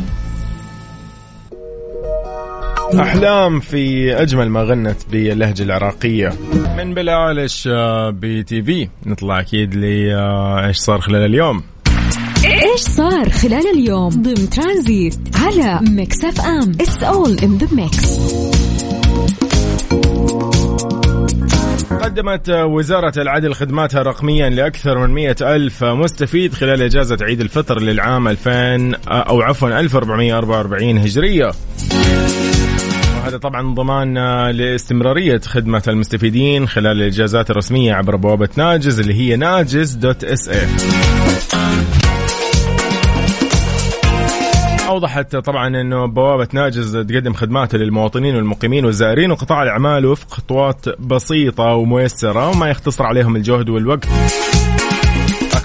أحلام 2.93 3.59
في 3.59 4.13
أجمل 4.21 4.49
ما 4.49 4.61
غنت 4.63 4.97
باللهجة 5.11 5.63
العراقية. 5.63 6.33
من 6.77 6.93
بلالش 6.93 7.67
آه، 7.71 8.09
بي 8.09 8.43
تي 8.43 8.63
في. 8.63 8.89
نطلع 9.05 9.39
أكيد 9.39 9.75
ل 9.75 10.11
آه، 10.11 10.67
إيش 10.67 10.77
صار 10.77 11.01
خلال 11.01 11.25
اليوم. 11.25 11.63
إيش 12.45 12.79
صار 12.79 13.29
خلال 13.29 13.63
اليوم؟ 13.73 14.09
ضمن 14.09 14.49
ترانزيت 14.49 15.19
على 15.35 15.79
Mix 15.89 16.23
FM. 16.23 16.71
It's 16.81 17.03
all 17.03 17.39
in 17.39 17.57
the 17.57 17.67
mix 17.71 18.19
قدمت 22.01 22.49
وزارة 22.49 23.21
العدل 23.21 23.53
خدماتها 23.53 24.01
رقميا 24.01 24.49
لأكثر 24.49 24.97
من 24.97 25.13
مئة 25.13 25.55
ألف 25.55 25.83
مستفيد 25.83 26.53
خلال 26.53 26.81
إجازة 26.81 27.17
عيد 27.21 27.41
الفطر 27.41 27.81
للعام 27.81 28.27
2000 28.27 28.95
أو 29.07 29.41
عفوا 29.41 29.79
1444 29.79 30.97
هجرية. 30.97 31.51
وهذا 33.29 33.39
طبعا 33.39 33.73
ضمان 33.73 34.17
لاستمرارية 34.49 35.39
خدمة 35.39 35.83
المستفيدين 35.87 36.67
خلال 36.67 36.97
الإجازات 37.01 37.51
الرسمية 37.51 37.93
عبر 37.93 38.15
بوابة 38.15 38.49
ناجز 38.57 38.99
اللي 38.99 39.13
هي 39.13 39.35
ناجز 39.35 39.93
دوت 39.93 40.23
إس 40.23 40.49
اي 40.49 40.67
أوضحت 44.87 45.35
طبعا 45.35 45.81
إنه 45.81 46.05
بوابة 46.05 46.47
ناجز 46.53 46.97
تقدم 46.97 47.33
خدمات 47.33 47.75
للمواطنين 47.75 48.35
والمقيمين 48.35 48.85
والزائرين 48.85 49.31
وقطاع 49.31 49.63
الأعمال 49.63 50.05
وفق 50.05 50.31
خطوات 50.31 50.89
بسيطة 50.99 51.73
وميسرة 51.73 52.49
وما 52.49 52.69
يختصر 52.69 53.03
عليهم 53.03 53.35
الجهد 53.35 53.69
والوقت. 53.69 54.07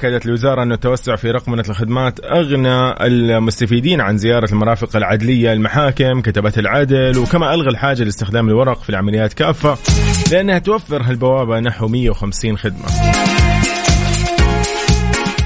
أكدت 0.05 0.27
الوزارة 0.27 0.63
أن 0.63 0.73
التوسع 0.73 1.17
في 1.17 1.31
رقمنة 1.31 1.65
الخدمات 1.69 2.25
أغنى 2.25 3.07
المستفيدين 3.07 4.01
عن 4.01 4.19
زيارة 4.19 4.53
المرافق 4.53 4.97
العدلية 4.97 5.53
المحاكم 5.53 6.21
كتبت 6.21 6.59
العدل 6.59 7.19
وكما 7.19 7.55
ألغى 7.55 7.69
الحاجة 7.69 8.03
لاستخدام 8.03 8.49
الورق 8.49 8.83
في 8.83 8.91
العمليات 8.91 9.33
كافة 9.33 9.79
لأنها 10.33 10.59
توفر 10.59 11.03
هالبوابة 11.03 11.61
نحو 11.61 11.89
150 11.89 12.59
خدمة. 12.59 12.87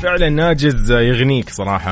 فعلا 0.02 0.28
ناجز 0.28 0.92
يغنيك 0.92 1.50
صراحة. 1.50 1.90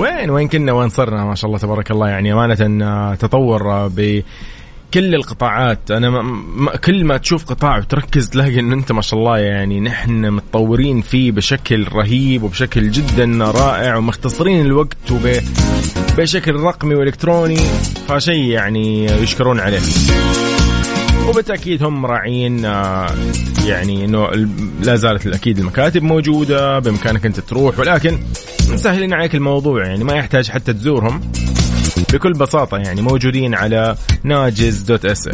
وين؟ 0.00 0.30
وين 0.30 0.48
كنا؟ 0.48 0.72
وين 0.72 0.88
صرنا؟ 0.88 1.24
ما 1.24 1.34
شاء 1.34 1.46
الله 1.48 1.58
تبارك 1.58 1.90
الله. 1.90 2.08
يعني 2.08 2.32
أمانة 2.32 3.14
تطور 3.14 3.88
ب 3.88 4.22
كل 4.94 5.14
القطاعات 5.14 5.90
أنا 5.90 6.10
ما 6.10 6.22
ما 6.56 6.76
كل 6.76 7.04
ما 7.04 7.16
تشوف 7.16 7.44
قطاع 7.44 7.78
وتركز 7.78 8.30
تلاقي 8.30 8.60
انه 8.60 8.74
أنت 8.74 8.92
ما 8.92 9.02
شاء 9.02 9.20
الله 9.20 9.38
يعني 9.38 9.80
نحن 9.80 10.30
متطورين 10.30 11.00
فيه 11.00 11.32
بشكل 11.32 11.86
رهيب 11.92 12.42
وبشكل 12.42 12.90
جدا 12.90 13.44
رائع 13.44 13.96
ومختصرين 13.96 14.66
الوقت 14.66 14.96
وبشكل 15.10 16.54
رقمي 16.54 16.94
وإلكتروني 16.94 17.58
فشيء 18.08 18.44
يعني 18.44 19.04
يشكرون 19.04 19.60
عليه. 19.60 19.80
وبالتأكيد 21.28 21.82
هم 21.82 22.06
راعيين 22.06 22.64
آه، 22.64 23.06
يعني 23.66 24.04
إنه 24.04 24.28
لا 24.82 24.96
زالت 24.96 25.26
أكيد 25.26 25.58
المكاتب 25.58 26.02
موجودة 26.02 26.78
بإمكانك 26.78 27.26
أنت 27.26 27.40
تروح 27.40 27.78
ولكن 27.78 28.18
مسهلين 28.70 29.14
عليك 29.14 29.34
الموضوع 29.34 29.86
يعني 29.86 30.04
ما 30.04 30.14
يحتاج 30.14 30.48
حتى 30.50 30.72
تزورهم. 30.72 31.20
بكل 32.12 32.32
بساطة 32.32 32.76
يعني 32.76 33.02
موجودين 33.02 33.54
على 33.54 33.96
ناجز 34.24 34.80
dot 34.80 35.04
sa 35.04 35.28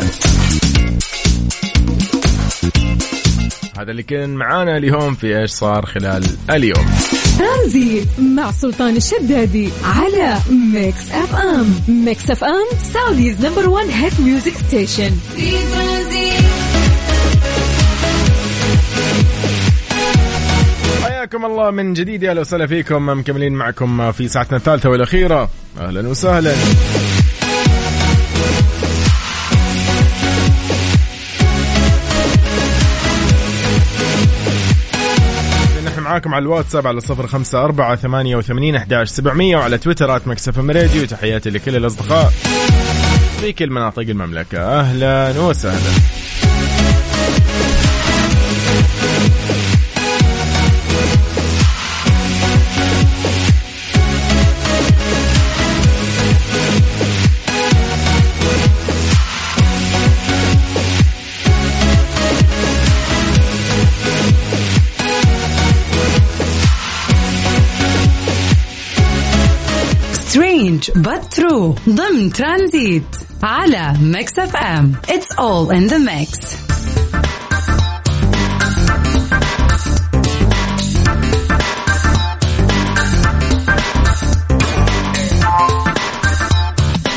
هذا 3.79 3.91
اللي 3.91 4.03
كان 4.03 4.35
معانا 4.35 4.77
اليوم 4.77 5.15
في 5.15 5.41
إيش 5.41 5.51
صار 5.51 5.87
خلال 5.87 6.25
اليوم. 6.51 6.87
ترانزيت 7.39 8.09
مع 8.19 8.51
سلطان 8.53 8.97
الشدادي 8.97 9.69
على 9.85 10.39
Mix 10.51 11.11
FM 11.13 11.75
Mix 11.89 12.31
FM 12.31 12.67
Saudi's 12.93 13.47
number 13.47 13.69
1 13.69 13.89
hit 13.91 14.21
music 14.21 14.53
station 14.53 15.11
في 15.37 15.51
ترانزيت. 15.51 16.50
حياكم 21.21 21.45
الله 21.45 21.71
من 21.71 21.95
جديد 21.95 22.23
يا 22.23 22.33
وسهلا 22.33 22.67
فيكم. 22.67 23.09
مكملين 23.09 23.53
معكم 23.53 24.13
في 24.13 24.29
ساعتنا 24.29 24.57
الثالثة 24.57 24.91
والأخيرة. 24.91 25.51
أهلا 25.81 26.09
وسهلا. 26.09 26.55
نحن 35.87 36.01
معاكم 36.01 36.35
على 36.35 36.43
الواتساب 36.43 36.87
على 36.87 37.01
صفر 37.01 37.27
خمسة 37.27 37.65
أربعة 37.65 37.97
ثمانية 37.97 38.37
وثمانين 38.37 38.77
أحداش 38.77 39.09
سبعمية 39.09 39.57
وعلى 39.57 39.79
تويترات 39.79 40.29
مكسف 40.29 40.59
راديو. 40.59 41.07
تحياتي 41.07 41.51
لكل 41.51 41.77
الأصدقاء 41.77 42.33
في 43.41 43.53
كل 43.53 43.71
مناطق 43.71 44.03
المملكة. 44.03 44.81
أهلا 44.81 45.41
وسهلا. 45.41 46.20
But 70.89 71.41
true 71.41 71.75
ضمن 71.89 72.33
ترانزيت 72.33 73.17
على 73.43 73.95
Mix 74.03 74.39
FM. 74.39 74.93
It's 75.09 75.33
all 75.33 75.75
in 75.75 75.87
the 75.87 75.99
mix 75.99 76.41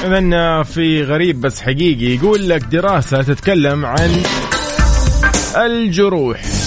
إذا 0.05 0.63
في 0.63 1.03
غريب 1.03 1.41
بس 1.41 1.61
حقيقي 1.61 2.15
يقول 2.15 2.49
لك 2.49 2.63
دراسة 2.63 3.21
تتكلم 3.21 3.85
عن 3.85 4.21
الجروح. 5.55 6.62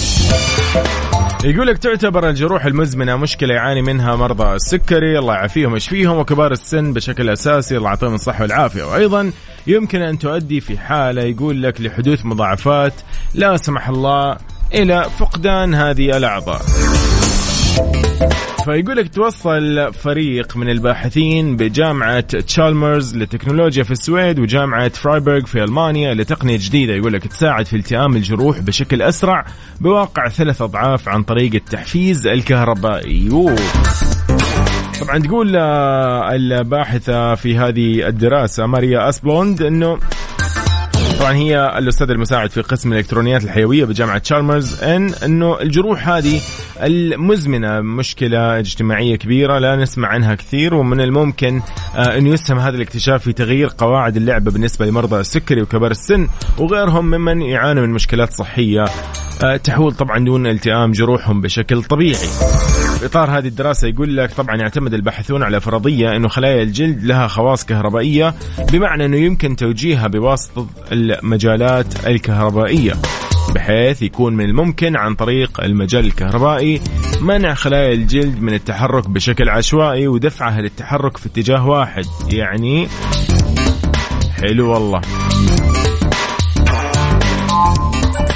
يقول 1.44 1.66
لك 1.66 1.78
تعتبر 1.78 2.28
الجروح 2.28 2.64
المزمنة 2.64 3.16
مشكلة 3.16 3.54
يعاني 3.54 3.82
منها 3.82 4.16
مرضى 4.16 4.54
السكري 4.54 5.18
الله 5.18 5.34
يعافيهم 5.34 5.72
ويشفيهم 5.72 6.18
وكبار 6.18 6.52
السن 6.52 6.92
بشكل 6.92 7.30
أساسي 7.30 7.76
الله 7.76 7.88
يعطيهم 7.88 8.14
الصحة 8.14 8.42
والعافية. 8.42 8.84
وأيضا 8.84 9.32
يمكن 9.66 10.02
أن 10.02 10.18
تؤدي 10.18 10.60
في 10.60 10.78
حالة 10.78 11.22
يقول 11.22 11.62
لك 11.62 11.80
لحدوث 11.80 12.26
مضاعفات 12.26 12.92
لا 13.34 13.56
سمح 13.56 13.88
الله 13.88 14.36
إلى 14.74 15.06
فقدان 15.18 15.74
هذه 15.74 16.16
الأعضاء. 16.16 16.62
فيقول 18.66 18.96
لك 18.96 19.14
توصل 19.14 19.92
فريق 19.92 20.56
من 20.56 20.68
الباحثين 20.68 21.56
بجامعة 21.56 22.20
تشالمرز 22.20 23.16
للتكنولوجيا 23.16 23.82
في 23.82 23.90
السويد 23.90 24.38
وجامعة 24.38 24.88
فرايبرغ 24.88 25.44
في 25.44 25.64
ألمانيا 25.64 26.14
لتقنية 26.14 26.58
جديدة. 26.60 26.94
يقول 26.94 27.12
لك 27.12 27.26
تساعد 27.26 27.66
في 27.66 27.76
التئام 27.76 28.16
الجروح 28.16 28.60
بشكل 28.60 29.02
أسرع 29.02 29.44
بواقع 29.80 30.28
ثلاث 30.28 30.62
أضعاف 30.62 31.08
عن 31.08 31.22
طريق 31.22 31.54
التحفيز 31.54 32.26
الكهربائي. 32.26 33.28
طبعا 35.00 35.18
تقول 35.18 35.56
آه، 35.56 36.34
الباحثة 36.34 37.34
في 37.34 37.58
هذه 37.58 38.08
الدراسة 38.08 38.66
ماريا 38.66 39.08
أسبلوند 39.08 39.62
أنه 39.62 39.98
طبعا 41.18 41.32
هي 41.34 41.78
الاستاذ 41.78 42.10
المساعد 42.10 42.50
في 42.50 42.60
قسم 42.60 42.92
الإلكترونيات 42.92 43.44
الحيوية 43.44 43.84
بجامعة 43.84 44.18
تشارمرز 44.18 44.82
إن 44.82 45.14
إنه 45.24 45.60
الجروح 45.60 46.08
هذه 46.08 46.40
المزمنة 46.82 47.80
مشكلة 47.80 48.58
اجتماعية 48.58 49.16
كبيرة 49.16 49.58
لا 49.58 49.76
نسمع 49.76 50.08
عنها 50.08 50.34
كثير 50.34 50.74
ومن 50.74 51.00
الممكن 51.00 51.62
آه، 51.96 52.18
إنه 52.18 52.30
يسهم 52.30 52.58
هذا 52.58 52.76
الاكتشاف 52.76 53.22
في 53.22 53.32
تغيير 53.32 53.68
قواعد 53.78 54.16
اللعبة 54.16 54.50
بالنسبة 54.50 54.86
لمرضى 54.86 55.20
السكري 55.20 55.62
وكبار 55.62 55.90
السن 55.90 56.28
وغيرهم 56.58 57.04
ممن 57.10 57.42
يعانوا 57.42 57.86
من 57.86 57.92
مشكلات 57.92 58.32
صحية 58.32 58.84
آه، 59.44 59.56
تحول 59.56 59.92
طبعا 59.92 60.24
دون 60.24 60.46
التئام 60.46 60.92
جروحهم 60.92 61.40
بشكل 61.40 61.82
طبيعي. 61.82 62.75
إطار 63.06 63.38
هذه 63.38 63.46
الدراسة 63.46 63.88
يقول 63.88 64.16
لك 64.16 64.32
طبعا 64.32 64.56
يعتمد 64.56 64.94
الباحثون 64.94 65.42
على 65.42 65.60
فرضية 65.60 66.16
إنه 66.16 66.28
خلايا 66.28 66.62
الجلد 66.62 67.04
لها 67.04 67.26
خواص 67.26 67.64
كهربائية 67.64 68.34
بمعنى 68.72 69.04
إنه 69.04 69.16
يمكن 69.16 69.56
توجيهها 69.56 70.06
بواسطة 70.06 70.66
المجالات 70.92 72.06
الكهربائية 72.06 72.92
بحيث 73.54 74.02
يكون 74.02 74.36
من 74.36 74.44
الممكن 74.44 74.96
عن 74.96 75.14
طريق 75.14 75.60
المجال 75.60 76.06
الكهربائي 76.06 76.80
منع 77.20 77.54
خلايا 77.54 77.92
الجلد 77.92 78.42
من 78.42 78.54
التحرك 78.54 79.10
بشكل 79.10 79.48
عشوائي 79.48 80.08
ودفعها 80.08 80.60
للتحرك 80.60 81.16
في 81.16 81.26
اتجاه 81.26 81.68
واحد 81.68 82.04
يعني 82.32 82.88
حلو 84.42 84.72
والله. 84.72 85.00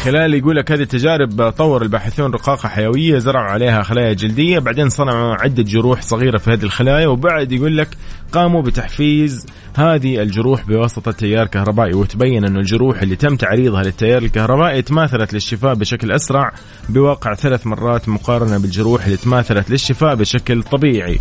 خلال 0.05 0.35
يقول 0.35 0.57
لك 0.57 0.73
هذه 0.73 0.83
التجارب 0.83 1.51
طور 1.51 1.83
الباحثون 1.83 2.31
رقاقة 2.31 2.69
حيوية 2.69 3.19
زرعوا 3.19 3.51
عليها 3.51 3.83
خلايا 3.83 4.13
جلدية 4.13 4.59
بعدين 4.59 4.89
صنعوا 4.89 5.35
عدة 5.35 5.63
جروح 5.63 6.03
صغيرة 6.03 6.39
في 6.39 6.51
هذه 6.51 6.63
الخلايا 6.63 7.07
وبعد 7.07 7.53
يقول 7.53 7.77
لك 7.77 7.89
قاموا 8.33 8.63
بتحفيز 8.63 9.47
هذه 9.77 10.23
الجروح 10.23 10.67
بواسطة 10.67 11.13
تيار 11.13 11.47
كهربائي 11.47 11.95
وتبين 11.95 12.45
أن 12.45 12.57
الجروح 12.57 13.03
اللي 13.03 13.17
تم 13.17 13.37
تعريضها 13.37 13.83
للتيار 13.83 14.23
الكهربائي 14.23 14.83
تماثلت 14.83 15.35
للشفاء 15.35 15.75
بشكل 15.75 16.13
أسرع 16.13 16.53
بواقع 16.89 17.35
ثلاث 17.35 17.67
مرات 17.67 18.09
مقارنة 18.09 18.59
بالجروح 18.59 19.05
اللي 19.05 19.17
تماثلت 19.17 19.71
للشفاء 19.71 20.15
بشكل 20.15 20.63
طبيعي. 20.63 21.19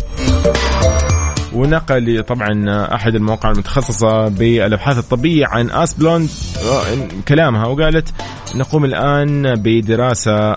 ونقل 1.52 2.22
طبعا 2.22 2.50
أحد 2.94 3.14
المواقع 3.14 3.50
المتخصصة 3.50 4.28
بالأبحاث 4.28 4.98
الطبية 4.98 5.46
عن 5.46 5.70
اسبلوند 5.70 6.28
كلامها 7.28 7.66
وقالت 7.66 8.08
نقوم 8.54 8.84
الآن 8.84 9.54
بدراسة 9.54 10.56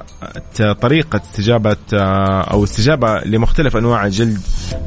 طريقة 0.81 1.21
استجابة 1.23 1.77
أو 2.51 2.63
استجابة 2.63 3.19
لمختلف 3.19 3.77
أنواع 3.77 4.05
الجلد 4.05 4.41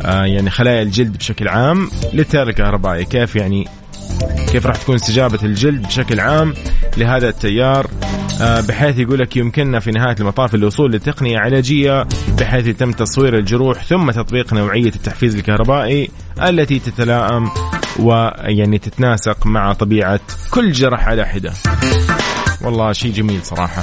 يعني 0.05 0.51
خلايا 0.51 0.83
الجلد 0.83 1.17
بشكل 1.19 1.49
عام 1.49 1.91
للتيار 2.13 2.49
الكهربائي. 2.49 3.05
كيف 3.05 3.37
يعني؟ 3.37 3.69
كيف 4.53 4.67
راح 4.67 4.77
تكون 4.77 4.95
استجابة 4.95 5.39
الجلد 5.43 5.87
بشكل 5.87 6.21
عام 6.21 6.55
لهذا 6.97 7.29
التيار؟ 7.29 7.91
بحيث 8.41 8.99
يقول 8.99 9.19
لك 9.19 9.37
يمكننا 9.37 9.81
في 9.81 9.91
نهاية 9.91 10.17
المطاف 10.21 10.55
الوصول 10.55 10.93
لتقنية 10.93 11.39
علاجية 11.39 12.07
بحيث 12.39 12.67
يتم 12.67 12.93
تصوير 12.93 13.39
الجروح 13.39 13.85
ثم 13.85 14.11
تطبيق 14.11 14.55
نوعية 14.55 14.89
التحفيز 14.89 15.35
الكهربائي 15.35 16.11
التي 16.43 16.79
تتلائم 16.79 17.51
ويعني 17.99 18.79
تتناسق 18.79 19.47
مع 19.47 19.73
طبيعة 19.73 20.21
كل 20.51 20.73
جرح 20.73 21.09
على 21.09 21.27
حدة. 21.27 21.53
والله 22.63 22.93
شيء 22.93 23.13
جميل 23.13 23.41
صراحة. 23.43 23.83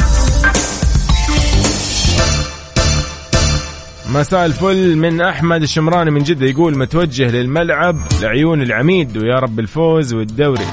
مساء 4.09 4.45
الفل. 4.45 4.95
من 4.95 5.21
أحمد 5.21 5.61
الشمراني 5.61 6.11
من 6.11 6.23
جدة 6.23 6.45
يقول 6.45 6.77
متوجه 6.77 7.31
للملعب 7.31 7.99
لعيون 8.21 8.61
العميد 8.61 9.17
ويا 9.17 9.39
رب 9.39 9.59
الفوز 9.59 10.13
والدوري. 10.13 10.65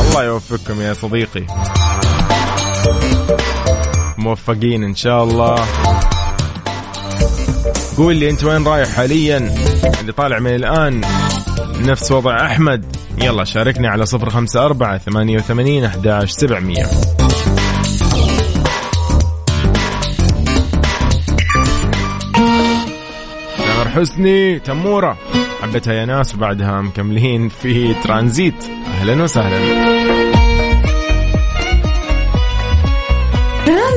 الله 0.00 0.24
يوفقكم 0.24 0.80
يا 0.80 0.92
صديقي. 0.92 1.46
موفقين 4.20 4.84
إن 4.84 4.94
شاء 4.94 5.24
الله. 5.24 5.56
قول 7.96 8.16
لي 8.16 8.30
أنت 8.30 8.44
وين 8.44 8.66
رايح 8.66 8.88
حاليا؟ 8.88 9.54
اللي 10.00 10.12
طالع 10.12 10.38
من 10.38 10.54
الآن. 10.54 11.00
نفس 11.80 12.12
وضع 12.12 12.46
أحمد. 12.46 12.96
يلا 13.22 13.44
شاركني 13.44 13.88
على 13.88 14.06
صفر 14.06 14.30
خمسة 14.30 14.64
أربعة 14.64 14.98
ثمانية 14.98 15.36
وثمانين 15.36 15.84
أحداش 15.84 16.30
سبعمية. 16.30 16.86
حسني 23.94 24.58
تمورة. 24.58 25.18
حبتها 25.62 25.94
يا 25.94 26.04
ناس 26.04 26.34
وبعدها 26.34 26.80
مكملين 26.80 27.48
في 27.48 27.94
ترانزيت. 27.94 28.64
أهلا 29.00 29.22
وسهلا. 29.22 30.19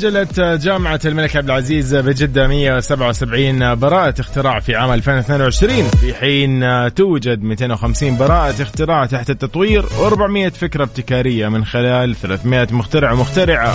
سجلت 0.00 0.40
جامعة 0.40 1.00
الملك 1.04 1.36
عبد 1.36 1.50
العزيز 1.50 1.94
بجدة 1.94 2.48
177 2.48 3.74
براءة 3.74 4.20
اختراع 4.20 4.60
في 4.60 4.74
عام 4.74 4.92
2022 4.92 5.82
في 5.88 6.14
حين 6.14 6.64
توجد 6.94 7.42
250 7.42 8.16
براءة 8.16 8.62
اختراع 8.62 9.06
تحت 9.06 9.30
التطوير 9.30 9.82
و400 9.82 10.54
فكرة 10.54 10.84
ابتكارية 10.84 11.48
من 11.48 11.64
خلال 11.64 12.16
300 12.16 12.68
مخترع 12.70 13.12
ومخترعة 13.12 13.74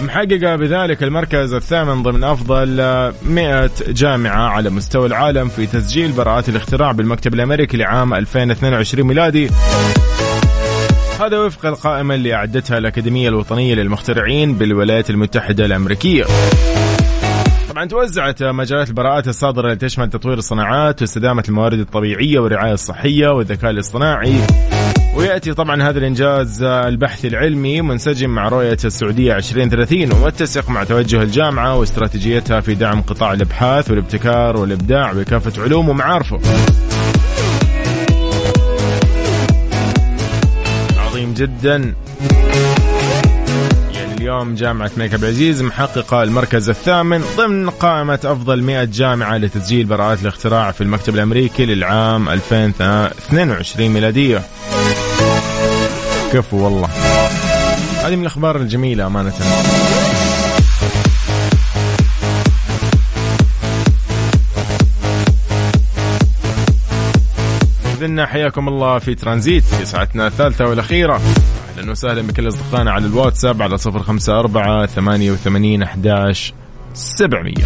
محققة 0.00 0.56
بذلك 0.56 1.02
المركز 1.02 1.54
الثامن 1.54 2.02
ضمن 2.02 2.24
أفضل 2.24 2.76
100 3.22 3.70
جامعة 3.88 4.48
على 4.48 4.70
مستوى 4.70 5.06
العالم 5.06 5.48
في 5.48 5.66
تسجيل 5.66 6.12
براءات 6.12 6.48
الاختراع 6.48 6.92
بالمكتب 6.92 7.34
الأمريكي 7.34 7.76
لعام 7.76 8.14
2022 8.14 9.06
ميلادي. 9.06 9.50
هذا 11.20 11.38
وفق 11.38 11.66
القائمة 11.66 12.14
اللي 12.14 12.34
أعدتها 12.34 12.78
الأكاديمية 12.78 13.28
الوطنية 13.28 13.74
للمخترعين 13.74 14.54
بالولايات 14.54 15.10
المتحدة 15.10 15.64
الأمريكية 15.64 16.24
طبعا 17.70 17.84
توزعت 17.84 18.42
مجالات 18.42 18.88
البراءات 18.88 19.28
الصادرة 19.28 19.72
لتشمل 19.72 20.10
تطوير 20.10 20.38
الصناعات 20.38 21.02
واستدامة 21.02 21.44
الموارد 21.48 21.78
الطبيعية 21.78 22.38
والرعاية 22.38 22.72
الصحية 22.72 23.28
والذكاء 23.28 23.70
الاصطناعي 23.70 24.34
ويأتي 25.14 25.54
طبعا 25.54 25.82
هذا 25.82 25.98
الإنجاز 25.98 26.62
البحثي 26.62 27.28
العلمي 27.28 27.80
منسجم 27.80 28.30
مع 28.30 28.48
رؤية 28.48 28.78
السعودية 28.84 29.36
2030 29.36 30.12
ومتسق 30.12 30.70
مع 30.70 30.84
توجه 30.84 31.22
الجامعة 31.22 31.76
واستراتيجيتها 31.76 32.60
في 32.60 32.74
دعم 32.74 33.02
قطاع 33.02 33.32
الأبحاث 33.32 33.90
والابتكار 33.90 34.56
والإبداع 34.56 35.12
بكافة 35.12 35.62
علوم 35.62 35.88
ومعارفه. 35.88 36.40
جدا. 41.38 41.94
يعني 43.92 44.14
اليوم 44.14 44.54
جامعة 44.54 44.90
الملك 44.96 45.14
عبد 45.14 45.24
العزيز 45.24 45.62
محققة 45.62 46.22
المركز 46.22 46.68
الثامن 46.68 47.24
ضمن 47.36 47.70
قائمة 47.70 48.20
أفضل 48.24 48.62
100 48.62 48.84
جامعة 48.84 49.36
لتسجيل 49.36 49.86
براءات 49.86 50.22
الاختراع 50.22 50.70
في 50.70 50.80
المكتب 50.80 51.14
الأمريكي 51.14 51.66
للعام 51.66 52.28
2022 52.28 53.88
ميلادية. 53.88 54.42
كفو 56.32 56.64
والله. 56.64 56.88
هذه 58.04 58.16
من 58.16 58.22
الأخبار 58.22 58.56
الجميلة 58.56 59.06
أمانة. 59.06 59.32
لنا 68.06 68.26
حياكم 68.26 68.68
الله 68.68 68.98
في 68.98 69.14
ترانزيت 69.14 69.64
في 69.64 69.84
ساعتنا 69.84 70.26
الثالثة 70.26 70.64
والأخيرة. 70.66 71.20
أهلا 71.78 71.90
وسهلا 71.90 72.22
بكل 72.22 72.48
أصدقائنا 72.48 72.90
على 72.90 73.06
الواتساب 73.06 73.62
على 73.62 73.78
صفر 73.78 74.02
خمسة 74.02 74.38
أربعة 74.38 74.86
ثمانية 74.86 75.30
وثمانين 75.30 75.82
أحداش 75.82 76.54
سبعمية. 76.94 77.64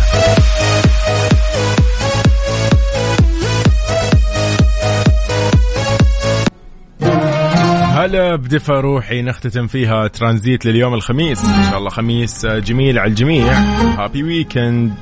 هلا 7.92 8.36
بدفى 8.36 8.72
روحي 8.72 9.22
نختتم 9.22 9.66
فيها 9.66 10.08
ترانزيت 10.08 10.66
لليوم 10.66 10.94
الخميس. 10.94 11.44
إن 11.44 11.70
شاء 11.70 11.78
الله 11.78 11.90
خميس 11.90 12.46
جميل 12.46 12.98
على 12.98 13.10
الجميع. 13.10 13.52
هابي 13.98 14.22
ويكند 14.22 14.94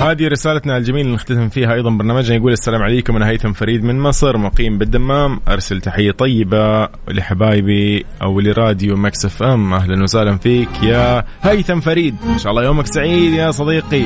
هذه 0.00 0.28
رسالتنا 0.28 0.76
الجميلة 0.76 1.02
اللي 1.04 1.14
نختتم 1.14 1.48
فيها 1.48 1.74
أيضا 1.74 1.90
برنامجنا. 1.90 2.36
يقول 2.36 2.52
السلام 2.52 2.82
عليكم 2.82 3.16
أنا 3.16 3.28
هيثم 3.28 3.52
فريد 3.52 3.84
من 3.84 4.00
مصر 4.00 4.36
مقيم 4.36 4.78
بالدمام. 4.78 5.40
أرسل 5.48 5.80
تحية 5.80 6.10
طيبة 6.10 6.88
لحبايبي 7.08 8.04
أو 8.22 8.40
لراديو 8.40 8.96
Mix 8.96 9.24
FM. 9.24 9.74
أهلا 9.74 10.02
وسهلا 10.02 10.36
فيك 10.36 10.68
يا 10.82 11.24
هيثم 11.42 11.80
فريد. 11.80 12.16
إن 12.24 12.38
شاء 12.38 12.50
الله 12.52 12.64
يومك 12.64 12.86
سعيد 12.86 13.32
يا 13.32 13.50
صديقي. 13.50 14.04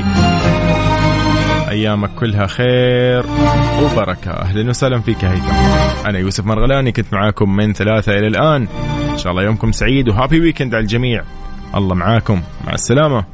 أيامك 1.69 2.09
كلها 2.19 2.47
خير 2.47 3.25
وبركة. 3.83 4.31
أهلا 4.31 4.69
وسهلا 4.69 4.99
فيك 5.01 5.23
يا 5.23 5.31
هيثم. 5.31 5.53
أنا 6.09 6.19
يوسف 6.19 6.45
مرغلاني 6.45 6.91
كنت 6.91 7.13
معاكم 7.13 7.55
من 7.55 7.73
ثلاثة 7.73 8.13
إلى 8.13 8.27
الآن. 8.27 8.67
إن 9.11 9.17
شاء 9.17 9.31
الله 9.31 9.43
يومكم 9.43 9.71
سعيد 9.71 10.09
و 10.09 10.14
happy 10.14 10.39
weekend 10.39 10.75
على 10.75 10.81
الجميع. 10.81 11.23
الله 11.75 11.95
معاكم. 11.95 12.41
مع 12.67 12.73
السلامة. 12.73 13.25